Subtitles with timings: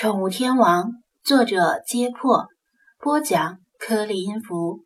[0.00, 0.92] 宠物天王，
[1.24, 2.46] 作者：揭破，
[3.00, 4.84] 播讲：颗粒音符，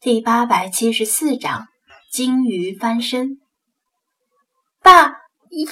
[0.00, 1.68] 第八百七十四章：
[2.10, 3.38] 鲸鱼翻身。
[4.82, 5.18] 爸，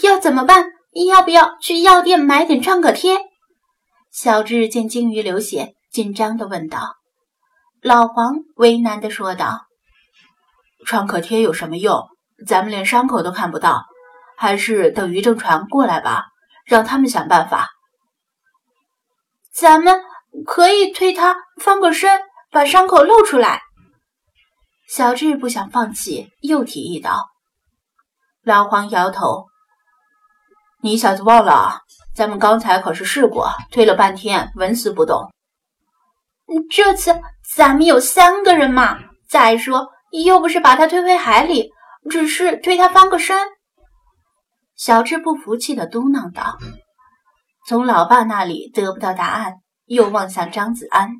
[0.05, 0.67] 要怎么办？
[1.09, 3.19] 要不要去药店买点创可贴？
[4.13, 6.95] 小智见鲸鱼流血，紧张地问道。
[7.83, 9.67] 老黄为难地说道
[10.87, 12.01] ：“创可贴有什么用？
[12.47, 13.83] 咱们连伤口都看不到，
[14.37, 16.27] 还是等渔政船过来吧，
[16.65, 17.71] 让他们想办法。”
[19.59, 20.03] 咱们
[20.45, 22.21] 可以推他翻个身，
[22.51, 23.63] 把伤口露出来。
[24.87, 27.27] 小智不想放弃，又提议道。
[28.43, 29.47] 老黄摇头
[30.83, 31.81] ：“你小子忘了，
[32.15, 35.33] 咱们刚才可是试过，推了半天纹丝不动。
[36.71, 37.19] 这次
[37.57, 41.71] 咱们有三个人嘛，再说又不是把他推回海里，
[42.11, 43.37] 只是推他翻个身。”
[44.77, 46.59] 小智不服气的嘟囔道。
[47.67, 49.55] 从老爸那里得不到答案，
[49.87, 51.11] 又望向张子安。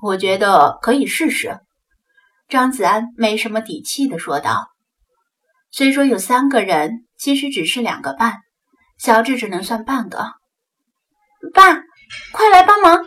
[0.00, 1.58] 我觉得可以试试。
[2.48, 4.68] 张子安没什么底气的说道
[5.72, 8.34] ：“虽说有三个人，其实只是两个半，
[8.98, 10.34] 小智只能算半个。”
[11.52, 11.74] 爸，
[12.32, 13.04] 快来帮忙！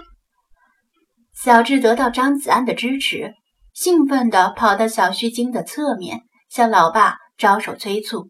[1.34, 3.34] 小智得到张子安的支持，
[3.74, 8.30] 兴奋地跑到小须鲸的侧面，向老爸招手催促。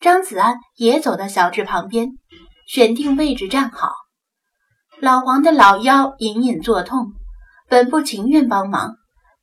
[0.00, 2.08] 张子安也走到小智旁边。
[2.66, 3.92] 选定位置站好，
[5.00, 7.12] 老黄的老腰隐隐作痛，
[7.68, 8.96] 本不情愿帮忙，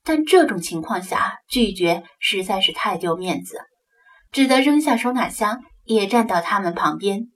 [0.03, 3.59] 但这种情况下拒绝实在是太丢面子，
[4.31, 7.27] 只得扔下收纳箱，也站到他们旁边。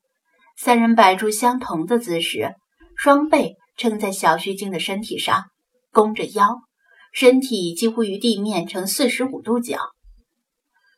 [0.58, 2.56] 三人摆出相同的姿势，
[2.95, 5.45] 双背撑在小须鲸的身体上，
[5.92, 6.62] 弓着腰，
[7.12, 9.80] 身体几乎与地面成四十五度角。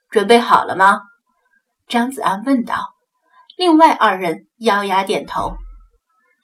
[0.10, 1.02] 准备好了吗？
[1.88, 2.95] 张子安问道。
[3.58, 5.56] 另外二人咬牙点头，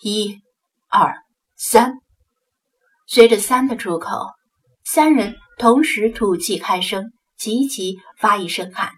[0.01, 0.39] 一、
[0.87, 1.15] 二、
[1.57, 1.95] 三。
[3.05, 4.27] 随着“三”的出口，
[4.85, 8.91] 三人同时吐气开声，齐齐发一声喊，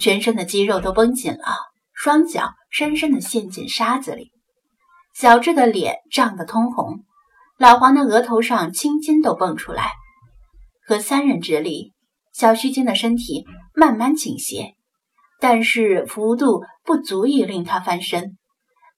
[0.00, 1.54] 全身的肌肉都绷紧了，
[1.94, 4.32] 双脚深深的陷进沙子里。
[5.14, 7.04] 小智的脸涨得通红，
[7.56, 9.92] 老黄的额头上青筋都蹦出来。
[10.84, 11.94] 和三人之力，
[12.32, 14.75] 小须鲸的身体慢慢倾斜。
[15.38, 18.36] 但是幅度不足以令他翻身，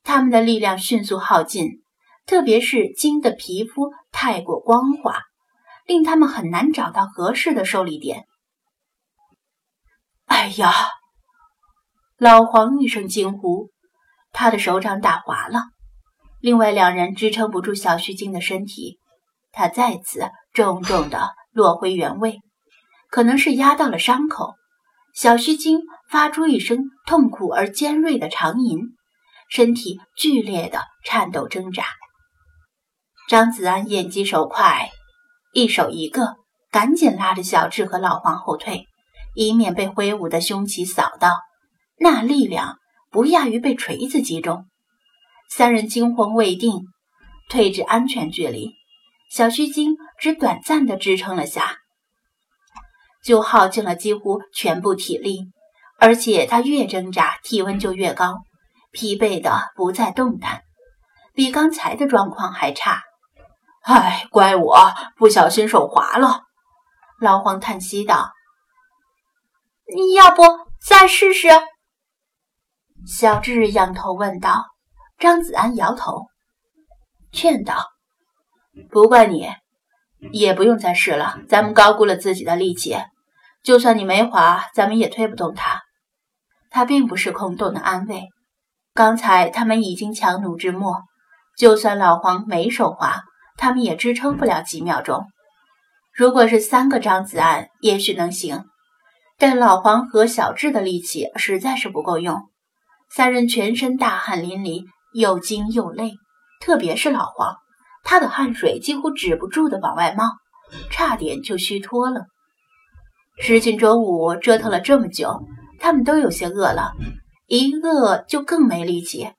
[0.03, 1.82] 他们的力量迅速耗尽，
[2.26, 5.22] 特别是鲸的皮肤太过光滑，
[5.87, 8.25] 令他们很难找到合适的受力点。
[10.26, 10.72] 哎呀！
[12.19, 13.70] 老黄一声惊呼，
[14.32, 15.62] 他的手掌打滑了。
[16.41, 18.99] 另外两人支撑不住小须鲸的身体，
[19.53, 22.38] 他再次重重的落回原位，
[23.10, 24.55] 可能是压到了伤口。
[25.21, 28.79] 小须鲸发出一声痛苦而尖锐的长吟，
[29.51, 31.87] 身体剧烈的颤抖挣扎。
[33.29, 34.91] 张子安眼疾手快，
[35.53, 36.37] 一手一个，
[36.71, 38.87] 赶紧拉着小智和老黄后退，
[39.34, 41.33] 以免被挥舞的凶器扫到。
[41.99, 42.79] 那力量
[43.11, 44.67] 不亚于被锤子击中。
[45.50, 46.83] 三人惊魂未定，
[47.49, 48.71] 退至安全距离。
[49.33, 51.79] 小须鲸只短暂的支撑了下。
[53.23, 55.51] 就耗尽了几乎全部体力，
[55.99, 58.34] 而且他越挣扎，体温就越高，
[58.93, 60.62] 疲惫的不再动弹，
[61.34, 63.03] 比刚才的状况还差。
[63.83, 66.43] 唉，怪我不小心手滑了。
[67.21, 68.33] 老黄叹息道
[69.95, 70.43] ：“你要不
[70.81, 71.49] 再试试？”
[73.06, 74.65] 小智仰头问道。
[75.19, 76.29] 张子安摇头，
[77.33, 77.75] 劝道
[78.89, 79.49] ：“不怪你，
[80.33, 81.39] 也不用再试了。
[81.49, 82.97] 咱们高估了自己的力气。”
[83.65, 85.83] 就算你没滑，咱们也推不动它。
[86.71, 88.29] 他并不是空洞的安慰。
[88.95, 91.03] 刚才他们已经强弩之末，
[91.56, 93.23] 就算老黄没手滑，
[93.56, 95.27] 他们也支撑不了几秒钟。
[96.15, 98.65] 如果是三个张子安，也许能行，
[99.37, 102.49] 但老黄和小智的力气实在是不够用。
[103.11, 106.12] 三人全身大汗淋漓，又惊又累，
[106.61, 107.56] 特别是老黄，
[108.10, 110.25] 他的汗水几乎止不住的往外冒，
[110.88, 112.25] 差点就虚脱了。
[113.38, 115.43] 时近中午，折腾了这么久，
[115.78, 116.93] 他们都有些饿了，
[117.49, 119.31] 一饿就更没力气。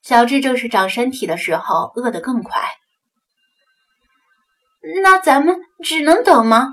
[0.00, 2.62] 小智正是长身体的时候，饿得更快。
[5.02, 6.68] 那咱们只能等吗？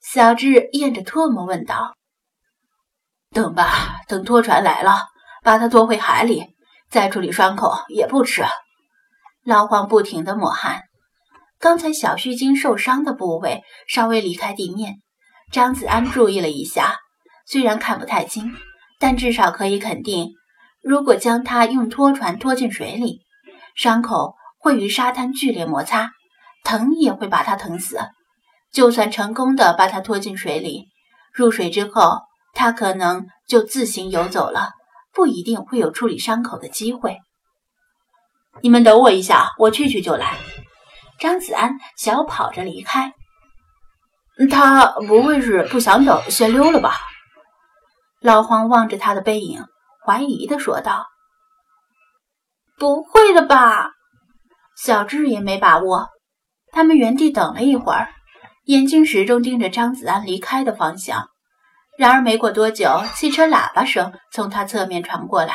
[0.00, 1.94] 小智咽着唾沫问道。
[3.32, 5.08] 等吧，等拖船来了，
[5.42, 6.56] 把他拖回海里，
[6.88, 8.42] 再处理伤口也不迟。
[9.44, 10.82] 老黄不停地抹汗，
[11.58, 15.00] 刚才小须鲸受伤的部位稍微离开地面。
[15.50, 16.98] 张子安注意了一下，
[17.44, 18.54] 虽然看不太清，
[19.00, 20.30] 但至少可以肯定，
[20.80, 23.22] 如果将它用拖船拖进水里，
[23.74, 26.12] 伤口会与沙滩剧烈摩擦，
[26.62, 27.98] 疼也会把它疼死。
[28.72, 30.86] 就算成功的把它拖进水里，
[31.34, 32.20] 入水之后，
[32.54, 34.70] 它可能就自行游走了，
[35.12, 37.18] 不一定会有处理伤口的机会。
[38.60, 40.36] 你们等我一下，我去去就来。
[41.18, 43.12] 张子安小跑着离开。
[44.50, 46.96] 他不会是不想等，先溜了吧？
[48.20, 49.64] 老黄望着他的背影，
[50.04, 51.06] 怀疑的说道
[52.78, 53.90] ：“不会的吧？”
[54.76, 56.08] 小智也没把握。
[56.72, 58.08] 他们原地等了一会儿，
[58.64, 61.28] 眼睛始终盯着张子安离开的方向。
[61.98, 65.54] 然而没过多久，汽车喇叭声从他侧面传过来。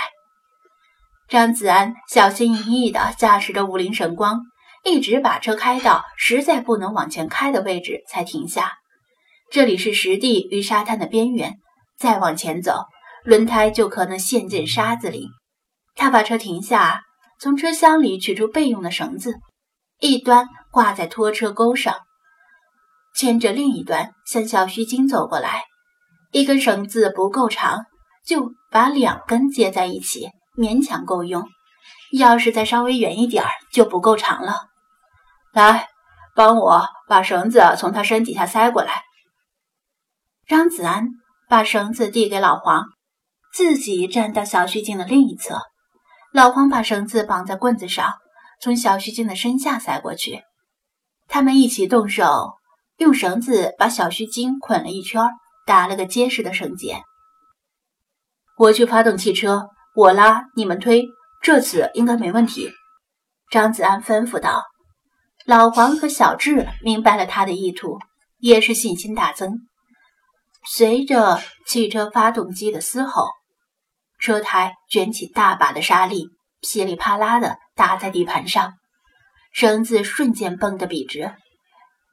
[1.29, 4.41] 张子安小心翼翼地驾驶着五菱神光。
[4.83, 8.75] 一直把车开到实在不能往前开的位置才停下。
[9.51, 11.55] 这里是实地与沙滩的边缘，
[11.97, 12.85] 再往前走，
[13.25, 15.27] 轮胎就可能陷进沙子里。
[15.95, 17.01] 他把车停下，
[17.37, 19.35] 从车厢里取出备用的绳子，
[19.99, 21.97] 一端挂在拖车钩上，
[23.13, 25.63] 牵着另一端向小须鲸走过来。
[26.31, 27.85] 一根绳子不够长，
[28.25, 31.47] 就把两根接在一起，勉强够用。
[32.11, 34.67] 要是再稍微远一点儿，就不够长了。
[35.53, 35.87] 来，
[36.35, 39.03] 帮我把绳子从他身底下塞过来。
[40.47, 41.09] 张子安
[41.49, 42.85] 把绳子递给老黄，
[43.53, 45.59] 自己站到小须鲸的另一侧。
[46.33, 48.13] 老黄把绳子绑在棍子上，
[48.61, 50.43] 从小须鲸的身下塞过去。
[51.27, 52.53] 他们一起动手，
[52.97, 55.29] 用绳子把小须鲸捆了一圈，
[55.65, 57.01] 打了个结实的绳结。
[58.57, 59.67] 我去发动汽车，
[59.97, 61.07] 我拉，你们推，
[61.41, 62.71] 这次应该没问题。
[63.49, 64.61] 张子安吩咐道。
[65.43, 67.97] 老黄和小智明白了他的意图，
[68.37, 69.57] 也是信心大增。
[70.63, 73.25] 随着汽车发动机的嘶吼，
[74.19, 76.27] 车胎卷起大把的沙粒，
[76.61, 78.73] 噼里啪啦的打在地盘上，
[79.51, 81.33] 绳子瞬间绷得笔直。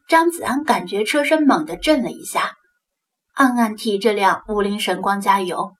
[0.08, 2.52] 张子安感觉车身猛地震了一下，
[3.34, 5.74] 暗暗替这辆五菱神光加油。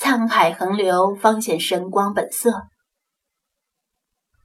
[0.00, 2.62] 沧海横流，方显神光本色。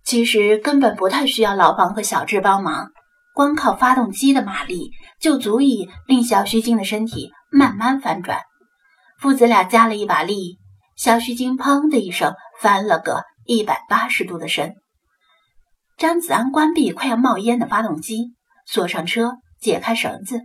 [0.04, 2.92] 其实根本不太需要老黄和小智帮忙，
[3.34, 8.42] 光靠发动机的马力就足以令小须鲸的身体慢慢翻转。
[9.18, 10.60] 父子俩加了一把力，
[10.98, 14.75] 小须鲸砰的一声翻了个一百八十度的身。
[15.98, 18.36] 张子安关闭快要冒烟的发动机，
[18.68, 20.42] 锁上车，解开绳子，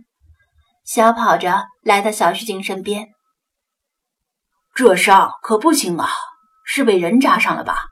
[0.85, 3.09] 小跑着来到小须鲸身边。
[4.73, 6.09] 这伤可不轻啊，
[6.63, 7.87] 是被人扎上了吧？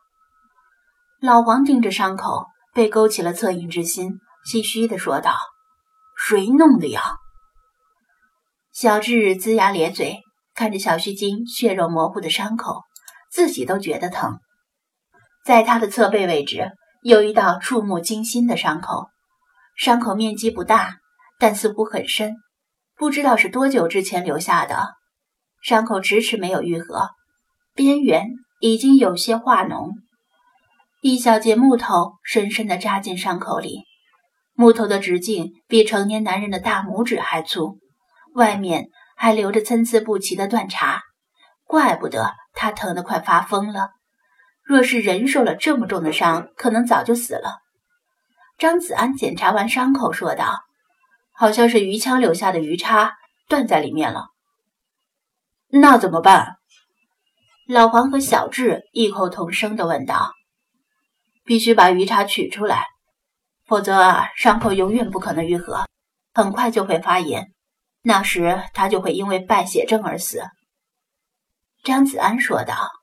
[1.21, 5.35] 老黄盯着伤口，被勾起了恻隐之心，唏嘘地说道
[6.15, 7.17] ：“谁弄的呀？”
[8.71, 10.19] 小智龇牙咧嘴，
[10.55, 12.83] 看着小须鲸血肉模糊的伤口，
[13.29, 14.39] 自己都觉得疼。
[15.43, 16.71] 在他的侧背位置
[17.03, 19.09] 有一道触目惊心的伤口，
[19.75, 20.95] 伤口面积不大，
[21.37, 22.35] 但似乎很深，
[22.95, 24.98] 不知道是多久之前留下的。
[25.61, 27.09] 伤口迟迟没有愈合，
[27.75, 28.27] 边缘
[28.59, 29.91] 已经有些化脓。
[31.01, 33.83] 一小截木头深深地扎进伤口里，
[34.53, 37.77] 木头的直径比成年男人的大拇指还粗，
[38.33, 41.01] 外面还留着参差不齐的断茬，
[41.65, 43.91] 怪不得他疼得快发疯了。
[44.63, 47.59] 若是人受了这么重的伤，可能早就死了。
[48.57, 50.59] 张子安检查完伤口，说道
[51.33, 53.13] ：“好像是鱼枪留下的鱼叉
[53.47, 54.27] 断在里面了。
[55.69, 56.57] 那怎么办？”
[57.67, 60.33] 老黄和小智异口同声地问道。
[61.45, 62.85] 必须把鱼叉取出来，
[63.65, 65.87] 否则啊，伤口永远不可能愈合，
[66.33, 67.51] 很快就会发炎，
[68.03, 70.43] 那时他就会因为败血症而死。”
[71.83, 72.98] 张子安说道。